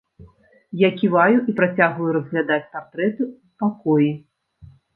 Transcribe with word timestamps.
Я 0.81 0.89
ківаю 1.01 1.43
і 1.53 1.55
працягваю 1.59 2.15
разглядаць 2.19 2.71
партрэты 2.73 3.21
ў 3.31 3.39
пакоі. 3.65 4.11